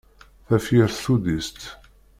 Tafyirt 0.47 0.97
tuddist. 1.03 1.59